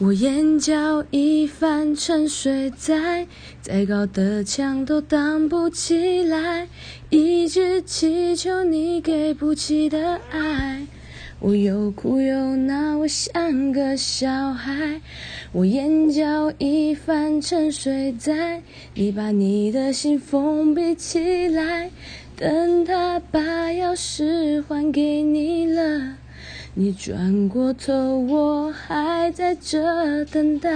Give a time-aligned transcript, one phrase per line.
[0.00, 3.26] 我眼角已泛沉睡在，
[3.60, 6.68] 再高的墙都挡不起来，
[7.10, 10.86] 一直祈求你给不起的爱。
[11.40, 15.00] 我又哭又闹，我像个小孩。
[15.50, 18.62] 我眼角已泛沉睡在，
[18.94, 21.90] 你把你的心封闭起来，
[22.36, 23.40] 等他把
[23.70, 26.14] 钥匙还给你了，
[26.74, 30.68] 你转过头，我还在这等待。